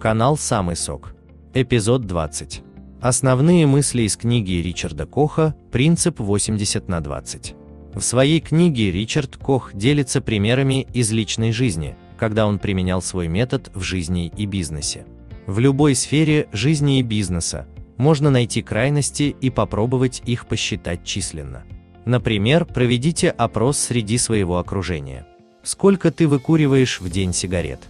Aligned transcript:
Канал 0.00 0.36
«Самый 0.36 0.76
сок». 0.76 1.12
Эпизод 1.54 2.06
20. 2.06 2.62
Основные 3.00 3.66
мысли 3.66 4.02
из 4.02 4.16
книги 4.16 4.52
Ричарда 4.52 5.06
Коха 5.06 5.56
«Принцип 5.72 6.20
80 6.20 6.86
на 6.88 6.98
20». 6.98 7.56
В 7.96 8.00
своей 8.02 8.40
книге 8.40 8.92
Ричард 8.92 9.36
Кох 9.36 9.74
делится 9.74 10.20
примерами 10.20 10.86
из 10.94 11.10
личной 11.10 11.50
жизни, 11.50 11.96
когда 12.16 12.46
он 12.46 12.60
применял 12.60 13.02
свой 13.02 13.26
метод 13.26 13.72
в 13.74 13.82
жизни 13.82 14.32
и 14.36 14.46
бизнесе. 14.46 15.04
В 15.48 15.58
любой 15.58 15.96
сфере 15.96 16.46
жизни 16.52 17.00
и 17.00 17.02
бизнеса 17.02 17.66
можно 17.96 18.30
найти 18.30 18.62
крайности 18.62 19.34
и 19.40 19.50
попробовать 19.50 20.22
их 20.24 20.46
посчитать 20.46 21.02
численно. 21.02 21.64
Например, 22.04 22.64
проведите 22.64 23.30
опрос 23.30 23.78
среди 23.78 24.16
своего 24.16 24.58
окружения. 24.58 25.26
Сколько 25.64 26.12
ты 26.12 26.28
выкуриваешь 26.28 27.00
в 27.00 27.10
день 27.10 27.32
сигарет? 27.32 27.80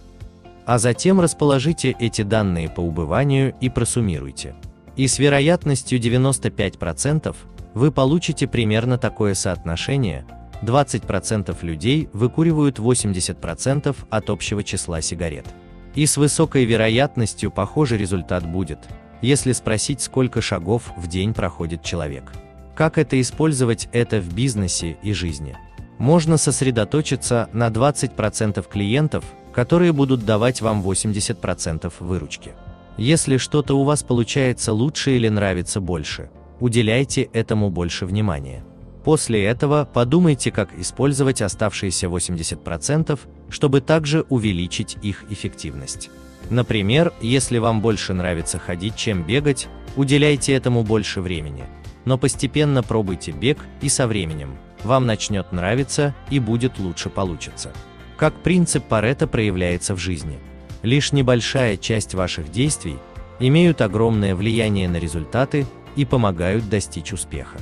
А 0.69 0.77
затем 0.77 1.19
расположите 1.19 1.95
эти 1.97 2.21
данные 2.21 2.69
по 2.69 2.81
убыванию 2.81 3.55
и 3.59 3.69
просуммируйте. 3.69 4.53
И 4.95 5.07
с 5.07 5.17
вероятностью 5.17 5.99
95% 5.99 7.35
вы 7.73 7.91
получите 7.91 8.47
примерно 8.47 8.99
такое 8.99 9.33
соотношение, 9.33 10.27
20% 10.61 11.57
людей 11.63 12.07
выкуривают 12.13 12.77
80% 12.77 13.95
от 14.11 14.29
общего 14.29 14.63
числа 14.63 15.01
сигарет. 15.01 15.47
И 15.95 16.05
с 16.05 16.17
высокой 16.17 16.65
вероятностью 16.65 17.49
похожий 17.49 17.97
результат 17.97 18.45
будет, 18.45 18.77
если 19.23 19.53
спросить, 19.53 20.01
сколько 20.01 20.39
шагов 20.39 20.93
в 20.95 21.07
день 21.07 21.33
проходит 21.33 21.81
человек. 21.81 22.31
Как 22.75 22.99
это 22.99 23.19
использовать 23.19 23.89
это 23.91 24.21
в 24.21 24.35
бизнесе 24.35 24.99
и 25.01 25.13
жизни? 25.13 25.57
Можно 25.97 26.37
сосредоточиться 26.37 27.49
на 27.53 27.69
20% 27.69 28.63
клиентов, 28.69 29.25
которые 29.53 29.91
будут 29.91 30.25
давать 30.25 30.61
вам 30.61 30.81
80% 30.81 31.91
выручки. 31.99 32.53
Если 32.97 33.37
что-то 33.37 33.75
у 33.75 33.83
вас 33.83 34.03
получается 34.03 34.73
лучше 34.73 35.15
или 35.15 35.29
нравится 35.29 35.79
больше, 35.79 36.29
уделяйте 36.59 37.29
этому 37.33 37.69
больше 37.69 38.05
внимания. 38.05 38.63
После 39.03 39.45
этого 39.45 39.87
подумайте, 39.91 40.51
как 40.51 40.77
использовать 40.77 41.41
оставшиеся 41.41 42.07
80%, 42.07 43.19
чтобы 43.49 43.81
также 43.81 44.25
увеличить 44.29 44.97
их 45.01 45.23
эффективность. 45.29 46.09
Например, 46.49 47.13
если 47.21 47.57
вам 47.57 47.81
больше 47.81 48.13
нравится 48.13 48.59
ходить, 48.59 48.95
чем 48.95 49.23
бегать, 49.23 49.67
уделяйте 49.95 50.53
этому 50.53 50.83
больше 50.83 51.21
времени. 51.21 51.63
Но 52.05 52.17
постепенно 52.17 52.83
пробуйте 52.83 53.31
бег, 53.31 53.59
и 53.81 53.89
со 53.89 54.07
временем 54.07 54.57
вам 54.83 55.05
начнет 55.05 55.51
нравиться 55.51 56.15
и 56.29 56.39
будет 56.39 56.79
лучше 56.79 57.09
получиться. 57.09 57.71
Как 58.19 58.33
принцип 58.33 58.83
Паретта 58.83 59.27
проявляется 59.27 59.95
в 59.95 59.97
жизни. 59.97 60.39
Лишь 60.83 61.13
небольшая 61.13 61.77
часть 61.77 62.13
ваших 62.15 62.51
действий 62.51 62.97
имеют 63.39 63.79
огромное 63.79 64.35
влияние 64.35 64.89
на 64.89 64.97
результаты 64.97 65.65
и 65.95 66.03
помогают 66.03 66.67
достичь 66.67 67.13
успеха. 67.13 67.57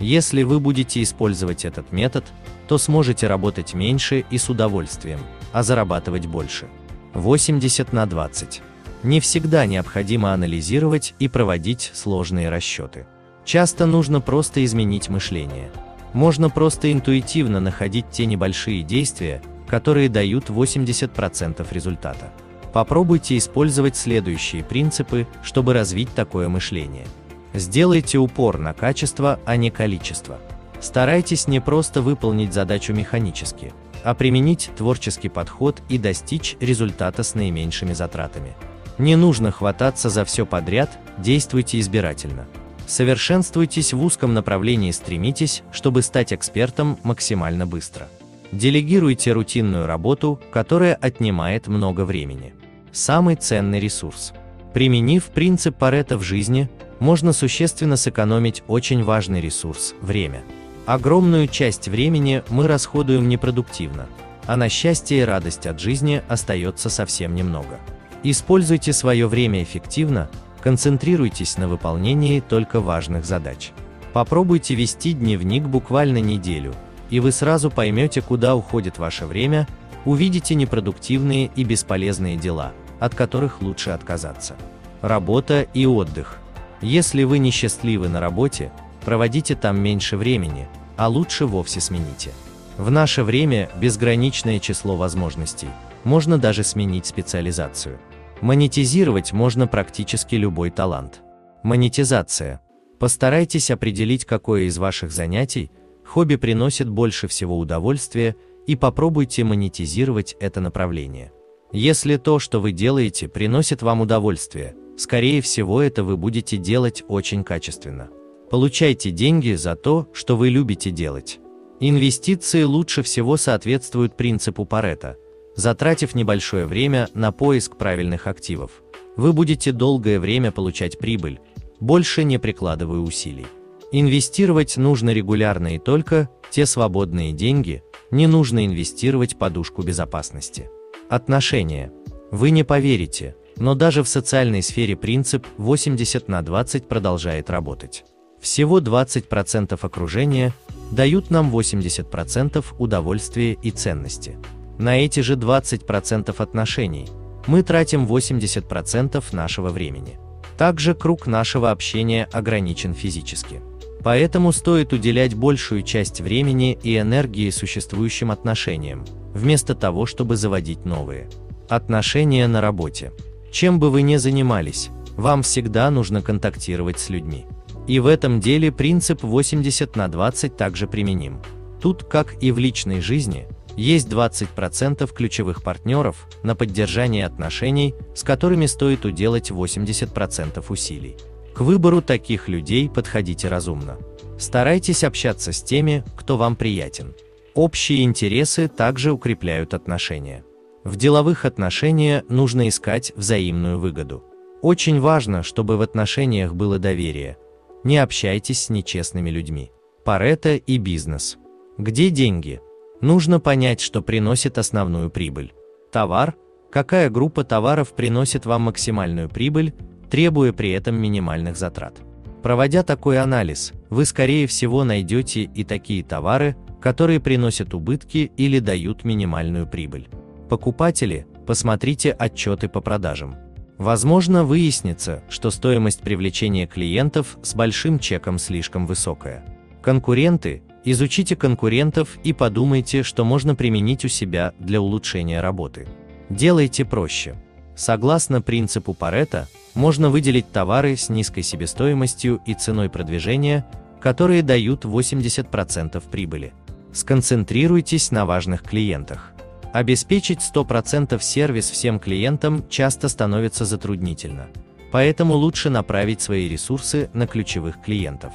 Если 0.00 0.42
вы 0.42 0.60
будете 0.60 1.02
использовать 1.02 1.64
этот 1.64 1.92
метод, 1.92 2.26
то 2.68 2.76
сможете 2.76 3.26
работать 3.26 3.72
меньше 3.72 4.26
и 4.30 4.36
с 4.36 4.50
удовольствием, 4.50 5.20
а 5.52 5.62
зарабатывать 5.62 6.26
больше. 6.26 6.66
80 7.14 7.94
на 7.94 8.04
20. 8.04 8.60
Не 9.04 9.18
всегда 9.18 9.64
необходимо 9.64 10.34
анализировать 10.34 11.14
и 11.20 11.28
проводить 11.28 11.90
сложные 11.94 12.50
расчеты. 12.50 13.06
Часто 13.46 13.86
нужно 13.86 14.20
просто 14.20 14.62
изменить 14.62 15.08
мышление. 15.08 15.70
Можно 16.12 16.50
просто 16.50 16.92
интуитивно 16.92 17.60
находить 17.60 18.10
те 18.10 18.26
небольшие 18.26 18.82
действия, 18.82 19.40
которые 19.72 20.10
дают 20.10 20.50
80% 20.50 21.66
результата. 21.70 22.30
Попробуйте 22.74 23.38
использовать 23.38 23.96
следующие 23.96 24.62
принципы, 24.62 25.26
чтобы 25.42 25.72
развить 25.72 26.14
такое 26.14 26.50
мышление. 26.50 27.06
Сделайте 27.54 28.18
упор 28.18 28.58
на 28.58 28.74
качество, 28.74 29.40
а 29.46 29.56
не 29.56 29.70
количество. 29.70 30.38
Старайтесь 30.78 31.48
не 31.48 31.58
просто 31.58 32.02
выполнить 32.02 32.52
задачу 32.52 32.92
механически, 32.92 33.72
а 34.04 34.12
применить 34.12 34.68
творческий 34.76 35.30
подход 35.30 35.80
и 35.88 35.96
достичь 35.96 36.58
результата 36.60 37.22
с 37.22 37.34
наименьшими 37.34 37.94
затратами. 37.94 38.54
Не 38.98 39.16
нужно 39.16 39.52
хвататься 39.52 40.10
за 40.10 40.26
все 40.26 40.44
подряд, 40.44 40.98
действуйте 41.16 41.80
избирательно. 41.80 42.46
Совершенствуйтесь 42.86 43.94
в 43.94 44.04
узком 44.04 44.34
направлении, 44.34 44.90
стремитесь, 44.90 45.62
чтобы 45.72 46.02
стать 46.02 46.34
экспертом 46.34 46.98
максимально 47.04 47.66
быстро. 47.66 48.06
Делегируйте 48.52 49.32
рутинную 49.32 49.86
работу, 49.86 50.38
которая 50.52 50.94
отнимает 50.94 51.68
много 51.68 52.04
времени. 52.04 52.54
Самый 52.92 53.36
ценный 53.36 53.80
ресурс. 53.80 54.34
Применив 54.74 55.24
принцип 55.24 55.76
Паретта 55.76 56.18
в 56.18 56.22
жизни, 56.22 56.68
можно 56.98 57.32
существенно 57.32 57.96
сэкономить 57.96 58.62
очень 58.68 59.02
важный 59.02 59.40
ресурс– 59.40 59.94
время. 60.02 60.42
Огромную 60.84 61.48
часть 61.48 61.88
времени 61.88 62.42
мы 62.50 62.68
расходуем 62.68 63.26
непродуктивно, 63.28 64.06
а 64.46 64.56
на 64.56 64.68
счастье 64.68 65.20
и 65.20 65.24
радость 65.24 65.66
от 65.66 65.80
жизни 65.80 66.22
остается 66.28 66.90
совсем 66.90 67.34
немного. 67.34 67.78
Используйте 68.22 68.92
свое 68.92 69.26
время 69.28 69.62
эффективно, 69.62 70.28
концентрируйтесь 70.60 71.56
на 71.56 71.68
выполнении 71.68 72.40
только 72.40 72.80
важных 72.80 73.24
задач. 73.24 73.72
Попробуйте 74.12 74.74
вести 74.74 75.14
дневник 75.14 75.64
буквально 75.64 76.18
неделю– 76.18 76.74
и 77.12 77.20
вы 77.20 77.30
сразу 77.30 77.70
поймете, 77.70 78.22
куда 78.22 78.56
уходит 78.56 78.98
ваше 78.98 79.26
время, 79.26 79.68
увидите 80.06 80.54
непродуктивные 80.54 81.50
и 81.54 81.62
бесполезные 81.62 82.36
дела, 82.38 82.72
от 82.98 83.14
которых 83.14 83.60
лучше 83.60 83.90
отказаться. 83.90 84.56
Работа 85.02 85.66
и 85.74 85.84
отдых. 85.84 86.38
Если 86.80 87.24
вы 87.24 87.38
несчастливы 87.38 88.08
на 88.08 88.18
работе, 88.18 88.72
проводите 89.04 89.54
там 89.54 89.78
меньше 89.78 90.16
времени, 90.16 90.68
а 90.96 91.08
лучше 91.08 91.44
вовсе 91.44 91.82
смените. 91.82 92.30
В 92.78 92.90
наше 92.90 93.24
время 93.24 93.68
безграничное 93.76 94.58
число 94.58 94.96
возможностей, 94.96 95.68
можно 96.04 96.38
даже 96.38 96.64
сменить 96.64 97.04
специализацию. 97.04 97.98
Монетизировать 98.40 99.34
можно 99.34 99.66
практически 99.66 100.36
любой 100.36 100.70
талант. 100.70 101.20
Монетизация. 101.62 102.62
Постарайтесь 102.98 103.70
определить, 103.70 104.24
какое 104.24 104.62
из 104.62 104.78
ваших 104.78 105.12
занятий– 105.12 105.70
Хобби 106.12 106.36
приносит 106.36 106.90
больше 106.90 107.26
всего 107.26 107.58
удовольствия, 107.58 108.36
и 108.66 108.76
попробуйте 108.76 109.44
монетизировать 109.44 110.36
это 110.40 110.60
направление. 110.60 111.32
Если 111.72 112.18
то, 112.18 112.38
что 112.38 112.60
вы 112.60 112.72
делаете, 112.72 113.28
приносит 113.28 113.80
вам 113.80 114.02
удовольствие, 114.02 114.76
скорее 114.98 115.40
всего 115.40 115.80
это 115.80 116.04
вы 116.04 116.18
будете 116.18 116.58
делать 116.58 117.02
очень 117.08 117.44
качественно. 117.44 118.10
Получайте 118.50 119.10
деньги 119.10 119.54
за 119.54 119.74
то, 119.74 120.06
что 120.12 120.36
вы 120.36 120.50
любите 120.50 120.90
делать. 120.90 121.40
Инвестиции 121.80 122.62
лучше 122.64 123.02
всего 123.02 123.38
соответствуют 123.38 124.14
принципу 124.14 124.66
Паретта. 124.66 125.16
Затратив 125.56 126.14
небольшое 126.14 126.66
время 126.66 127.08
на 127.14 127.32
поиск 127.32 127.78
правильных 127.78 128.26
активов, 128.26 128.82
вы 129.16 129.32
будете 129.32 129.72
долгое 129.72 130.20
время 130.20 130.52
получать 130.52 130.98
прибыль, 130.98 131.40
больше 131.80 132.22
не 132.22 132.36
прикладывая 132.36 132.98
усилий. 132.98 133.46
Инвестировать 133.94 134.78
нужно 134.78 135.10
регулярно 135.10 135.74
и 135.74 135.78
только 135.78 136.30
те 136.50 136.64
свободные 136.64 137.32
деньги, 137.32 137.82
не 138.10 138.26
нужно 138.26 138.64
инвестировать 138.64 139.38
подушку 139.38 139.82
безопасности. 139.82 140.70
Отношения. 141.10 141.92
Вы 142.30 142.50
не 142.50 142.64
поверите, 142.64 143.36
но 143.56 143.74
даже 143.74 144.02
в 144.02 144.08
социальной 144.08 144.62
сфере 144.62 144.96
принцип 144.96 145.46
80 145.58 146.26
на 146.26 146.40
20 146.40 146.88
продолжает 146.88 147.50
работать. 147.50 148.04
Всего 148.40 148.80
20% 148.80 149.78
окружения 149.82 150.54
дают 150.90 151.30
нам 151.30 151.54
80% 151.54 152.64
удовольствия 152.78 153.52
и 153.52 153.70
ценности. 153.70 154.38
На 154.78 155.04
эти 155.04 155.20
же 155.20 155.34
20% 155.34 156.34
отношений 156.38 157.08
мы 157.46 157.62
тратим 157.62 158.06
80% 158.06 159.22
нашего 159.32 159.68
времени. 159.68 160.18
Также 160.56 160.94
круг 160.94 161.26
нашего 161.26 161.70
общения 161.70 162.26
ограничен 162.32 162.94
физически. 162.94 163.60
Поэтому 164.04 164.50
стоит 164.52 164.92
уделять 164.92 165.34
большую 165.34 165.82
часть 165.82 166.20
времени 166.20 166.78
и 166.82 166.98
энергии 166.98 167.50
существующим 167.50 168.30
отношениям, 168.30 169.04
вместо 169.32 169.74
того, 169.74 170.06
чтобы 170.06 170.36
заводить 170.36 170.84
новые. 170.84 171.28
Отношения 171.68 172.48
на 172.48 172.60
работе. 172.60 173.12
Чем 173.52 173.78
бы 173.78 173.90
вы 173.90 174.02
ни 174.02 174.16
занимались, 174.16 174.90
вам 175.16 175.42
всегда 175.42 175.90
нужно 175.90 176.20
контактировать 176.20 176.98
с 176.98 177.10
людьми. 177.10 177.46
И 177.86 178.00
в 178.00 178.06
этом 178.06 178.40
деле 178.40 178.72
принцип 178.72 179.22
80 179.22 179.96
на 179.96 180.08
20 180.08 180.56
также 180.56 180.86
применим. 180.86 181.40
Тут, 181.80 182.04
как 182.04 182.42
и 182.42 182.52
в 182.52 182.58
личной 182.58 183.00
жизни, 183.00 183.46
есть 183.76 184.08
20% 184.08 185.12
ключевых 185.12 185.62
партнеров 185.62 186.28
на 186.42 186.54
поддержание 186.54 187.26
отношений, 187.26 187.94
с 188.14 188.22
которыми 188.22 188.66
стоит 188.66 189.04
уделать 189.04 189.50
80% 189.50 190.64
усилий. 190.68 191.16
К 191.54 191.60
выбору 191.60 192.00
таких 192.00 192.48
людей 192.48 192.88
подходите 192.88 193.48
разумно. 193.48 193.98
Старайтесь 194.38 195.04
общаться 195.04 195.52
с 195.52 195.62
теми, 195.62 196.04
кто 196.16 196.36
вам 196.36 196.56
приятен. 196.56 197.14
Общие 197.54 198.02
интересы 198.02 198.68
также 198.68 199.12
укрепляют 199.12 199.74
отношения. 199.74 200.44
В 200.84 200.96
деловых 200.96 201.44
отношениях 201.44 202.24
нужно 202.28 202.68
искать 202.68 203.12
взаимную 203.14 203.78
выгоду. 203.78 204.24
Очень 204.62 205.00
важно, 205.00 205.42
чтобы 205.42 205.76
в 205.76 205.82
отношениях 205.82 206.54
было 206.54 206.78
доверие. 206.78 207.36
Не 207.84 207.98
общайтесь 207.98 208.62
с 208.62 208.70
нечестными 208.70 209.28
людьми. 209.30 209.70
Парето 210.04 210.54
и 210.56 210.78
бизнес. 210.78 211.36
Где 211.78 212.10
деньги? 212.10 212.60
Нужно 213.00 213.38
понять, 213.40 213.80
что 213.80 214.02
приносит 214.02 214.58
основную 214.58 215.10
прибыль. 215.10 215.52
Товар? 215.90 216.34
Какая 216.70 217.10
группа 217.10 217.44
товаров 217.44 217.92
приносит 217.92 218.46
вам 218.46 218.62
максимальную 218.62 219.28
прибыль, 219.28 219.74
требуя 220.12 220.52
при 220.52 220.72
этом 220.72 220.96
минимальных 220.96 221.56
затрат? 221.56 222.02
Проводя 222.42 222.82
такой 222.82 223.18
анализ, 223.18 223.72
вы 223.88 224.04
скорее 224.04 224.46
всего 224.46 224.84
найдете 224.84 225.44
и 225.44 225.64
такие 225.64 226.04
товары, 226.04 226.54
которые 226.82 227.18
приносят 227.18 227.72
убытки 227.72 228.30
или 228.36 228.58
дают 228.58 229.04
минимальную 229.04 229.66
прибыль. 229.66 230.10
Покупатели, 230.50 231.26
посмотрите 231.46 232.10
отчеты 232.12 232.68
по 232.68 232.82
продажам. 232.82 233.36
Возможно, 233.78 234.44
выяснится, 234.44 235.22
что 235.30 235.50
стоимость 235.50 236.02
привлечения 236.02 236.66
клиентов 236.66 237.38
с 237.42 237.54
большим 237.54 237.98
чеком 237.98 238.38
слишком 238.38 238.86
высокая. 238.86 239.42
Конкуренты, 239.80 240.62
изучите 240.84 241.36
конкурентов 241.36 242.18
и 242.22 242.34
подумайте, 242.34 243.02
что 243.02 243.24
можно 243.24 243.54
применить 243.54 244.04
у 244.04 244.08
себя 244.08 244.52
для 244.58 244.82
улучшения 244.82 245.40
работы. 245.40 245.88
Делайте 246.28 246.84
проще. 246.84 247.34
Согласно 247.74 248.42
принципу 248.42 248.92
Паретта, 248.92 249.48
можно 249.74 250.10
выделить 250.10 250.50
товары 250.52 250.96
с 250.96 251.08
низкой 251.08 251.42
себестоимостью 251.42 252.40
и 252.46 252.54
ценой 252.54 252.88
продвижения, 252.90 253.66
которые 254.00 254.42
дают 254.42 254.84
80% 254.84 256.02
прибыли. 256.10 256.52
Сконцентрируйтесь 256.92 258.10
на 258.10 258.26
важных 258.26 258.62
клиентах. 258.62 259.32
Обеспечить 259.72 260.40
100% 260.40 261.18
сервис 261.22 261.70
всем 261.70 261.98
клиентам 261.98 262.68
часто 262.68 263.08
становится 263.08 263.64
затруднительно, 263.64 264.48
поэтому 264.90 265.34
лучше 265.34 265.70
направить 265.70 266.20
свои 266.20 266.48
ресурсы 266.48 267.08
на 267.14 267.26
ключевых 267.26 267.80
клиентов. 267.80 268.32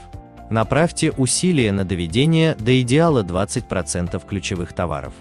Направьте 0.50 1.12
усилия 1.12 1.72
на 1.72 1.84
доведение 1.84 2.56
до 2.56 2.82
идеала 2.82 3.22
20% 3.22 4.26
ключевых 4.28 4.74
товаров. 4.74 5.14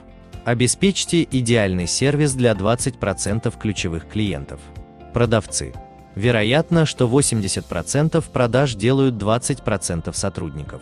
Обеспечьте 0.44 1.26
идеальный 1.30 1.88
сервис 1.88 2.32
для 2.34 2.52
20% 2.52 3.52
ключевых 3.60 4.08
клиентов. 4.08 4.60
Продавцы. 5.12 5.74
Вероятно, 6.16 6.86
что 6.86 7.06
80% 7.06 8.24
продаж 8.32 8.74
делают 8.74 9.16
20% 9.16 10.12
сотрудников. 10.14 10.80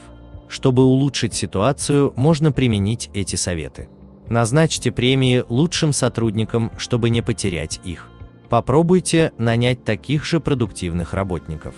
Чтобы 0.49 0.85
улучшить 0.85 1.35
ситуацию, 1.35 2.13
можно 2.15 2.53
применить 2.53 3.11
эти 3.15 3.35
советы. 3.35 3.89
Назначьте 4.29 4.93
премии 4.93 5.45
лучшим 5.49 5.93
сотрудникам, 5.93 6.71
чтобы 6.79 7.11
не 7.11 7.21
потерять 7.21 7.81
их. 7.85 8.09
Попробуйте 8.49 9.33
нанять 9.37 9.85
таких 9.85 10.25
же 10.25 10.39
продуктивных 10.39 11.13
работников. 11.13 11.75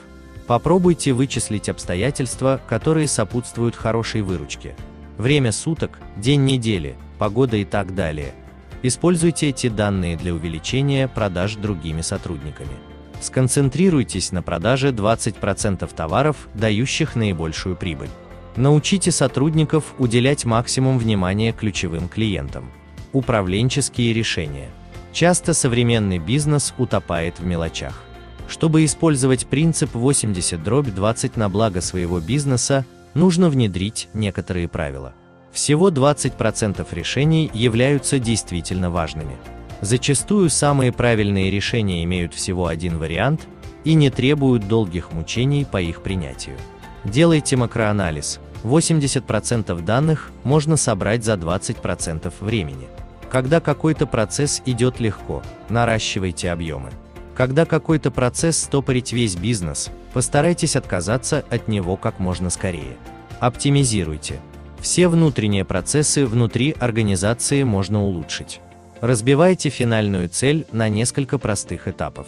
Попробуйте 0.46 1.14
вычислить 1.14 1.70
обстоятельства, 1.70 2.60
которые 2.68 3.08
сопутствуют 3.08 3.74
хорошей 3.74 4.20
выручке. 4.20 4.76
Время 5.16 5.50
суток, 5.50 5.98
день 6.18 6.44
недели, 6.44 6.94
погода 7.18 7.56
и 7.56 7.64
так 7.64 7.94
далее. 7.94 8.34
Используйте 8.82 9.48
эти 9.48 9.68
данные 9.70 10.18
для 10.18 10.34
увеличения 10.34 11.08
продаж 11.08 11.56
другими 11.56 12.02
сотрудниками. 12.02 12.76
Сконцентрируйтесь 13.20 14.32
на 14.32 14.42
продаже 14.42 14.90
20% 14.90 15.88
товаров, 15.94 16.48
дающих 16.54 17.16
наибольшую 17.16 17.76
прибыль. 17.76 18.10
Научите 18.56 19.10
сотрудников 19.10 19.94
уделять 19.98 20.44
максимум 20.44 20.98
внимания 20.98 21.52
ключевым 21.52 22.08
клиентам. 22.08 22.70
Управленческие 23.12 24.12
решения. 24.12 24.70
Часто 25.12 25.54
современный 25.54 26.18
бизнес 26.18 26.74
утопает 26.78 27.38
в 27.38 27.44
мелочах. 27.46 28.02
Чтобы 28.48 28.84
использовать 28.84 29.46
принцип 29.46 29.94
80-20 29.94 31.32
на 31.36 31.48
благо 31.48 31.80
своего 31.80 32.20
бизнеса, 32.20 32.84
нужно 33.14 33.48
внедрить 33.48 34.08
некоторые 34.14 34.68
правила. 34.68 35.14
Всего 35.52 35.90
20% 35.90 36.86
решений 36.92 37.50
являются 37.52 38.18
действительно 38.18 38.90
важными. 38.90 39.36
Зачастую 39.80 40.48
самые 40.50 40.92
правильные 40.92 41.50
решения 41.50 42.02
имеют 42.04 42.34
всего 42.34 42.66
один 42.66 42.98
вариант 42.98 43.46
и 43.84 43.94
не 43.94 44.10
требуют 44.10 44.66
долгих 44.66 45.12
мучений 45.12 45.64
по 45.64 45.80
их 45.80 46.02
принятию. 46.02 46.56
Делайте 47.04 47.56
макроанализ. 47.56 48.40
80% 48.64 49.80
данных 49.82 50.32
можно 50.42 50.76
собрать 50.76 51.24
за 51.24 51.34
20% 51.34 52.32
времени. 52.40 52.88
Когда 53.30 53.60
какой-то 53.60 54.06
процесс 54.06 54.62
идет 54.66 54.98
легко, 54.98 55.42
наращивайте 55.68 56.50
объемы. 56.50 56.90
Когда 57.36 57.66
какой-то 57.66 58.10
процесс 58.10 58.56
стопорить 58.56 59.12
весь 59.12 59.36
бизнес, 59.36 59.90
постарайтесь 60.14 60.74
отказаться 60.74 61.44
от 61.50 61.68
него 61.68 61.96
как 61.96 62.18
можно 62.18 62.48
скорее. 62.48 62.96
Оптимизируйте. 63.40 64.40
Все 64.80 65.08
внутренние 65.08 65.64
процессы 65.64 66.24
внутри 66.24 66.74
организации 66.80 67.62
можно 67.62 68.02
улучшить. 68.02 68.60
Разбивайте 69.00 69.68
финальную 69.68 70.28
цель 70.28 70.66
на 70.72 70.88
несколько 70.88 71.38
простых 71.38 71.86
этапов. 71.86 72.26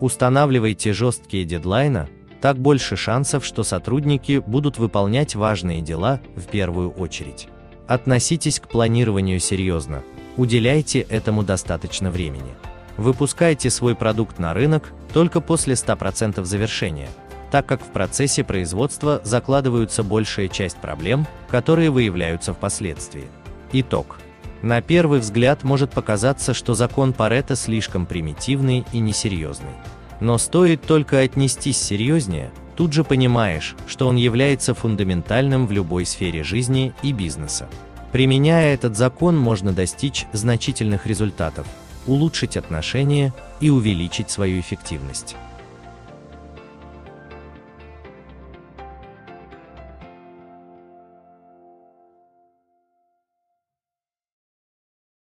Устанавливайте 0.00 0.92
жесткие 0.92 1.44
дедлайны, 1.44 2.08
так 2.40 2.58
больше 2.58 2.96
шансов, 2.96 3.44
что 3.44 3.62
сотрудники 3.62 4.42
будут 4.46 4.78
выполнять 4.78 5.34
важные 5.34 5.82
дела 5.82 6.20
в 6.34 6.44
первую 6.46 6.90
очередь. 6.90 7.48
Относитесь 7.86 8.60
к 8.60 8.68
планированию 8.68 9.40
серьезно, 9.40 10.02
уделяйте 10.36 11.00
этому 11.00 11.42
достаточно 11.42 12.10
времени. 12.10 12.54
Выпускайте 12.96 13.68
свой 13.68 13.94
продукт 13.94 14.38
на 14.38 14.54
рынок 14.54 14.92
только 15.12 15.40
после 15.40 15.74
100% 15.74 16.42
завершения, 16.44 17.08
так 17.50 17.66
как 17.66 17.82
в 17.82 17.92
процессе 17.92 18.42
производства 18.42 19.20
закладываются 19.22 20.02
большая 20.02 20.48
часть 20.48 20.78
проблем, 20.78 21.26
которые 21.48 21.90
выявляются 21.90 22.54
впоследствии. 22.54 23.28
Итог. 23.72 24.18
На 24.62 24.80
первый 24.80 25.20
взгляд 25.20 25.64
может 25.64 25.90
показаться, 25.90 26.54
что 26.54 26.74
закон 26.74 27.12
Паретта 27.12 27.56
слишком 27.56 28.06
примитивный 28.06 28.84
и 28.92 28.98
несерьезный. 28.98 29.74
Но 30.20 30.38
стоит 30.38 30.82
только 30.82 31.20
отнестись 31.20 31.78
серьезнее, 31.78 32.50
тут 32.74 32.92
же 32.92 33.04
понимаешь, 33.04 33.76
что 33.86 34.08
он 34.08 34.16
является 34.16 34.74
фундаментальным 34.74 35.66
в 35.66 35.72
любой 35.72 36.06
сфере 36.06 36.42
жизни 36.42 36.94
и 37.02 37.12
бизнеса. 37.12 37.68
Применяя 38.12 38.72
этот 38.72 38.96
закон 38.96 39.36
можно 39.36 39.72
достичь 39.72 40.26
значительных 40.32 41.06
результатов, 41.06 41.66
улучшить 42.06 42.56
отношения 42.56 43.34
и 43.60 43.68
увеличить 43.68 44.30
свою 44.30 44.60
эффективность. 44.60 45.36